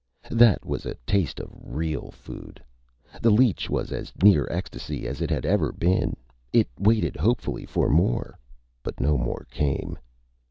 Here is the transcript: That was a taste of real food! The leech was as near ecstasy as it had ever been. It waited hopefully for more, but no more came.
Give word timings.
That 0.31 0.65
was 0.65 0.87
a 0.87 0.95
taste 1.05 1.39
of 1.39 1.51
real 1.61 2.09
food! 2.09 2.59
The 3.21 3.29
leech 3.29 3.69
was 3.69 3.91
as 3.91 4.11
near 4.23 4.47
ecstasy 4.49 5.07
as 5.07 5.21
it 5.21 5.29
had 5.29 5.45
ever 5.45 5.71
been. 5.71 6.17
It 6.51 6.69
waited 6.79 7.15
hopefully 7.15 7.67
for 7.67 7.87
more, 7.87 8.39
but 8.81 8.99
no 8.99 9.15
more 9.15 9.45
came. 9.51 9.99